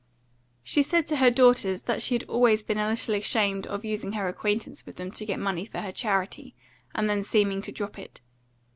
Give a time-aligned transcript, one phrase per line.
[0.63, 4.13] She said to her daughters that she had always been a little ashamed of using
[4.13, 6.55] her acquaintance with them to get money for her charity,
[6.95, 8.19] and then seeming to drop it.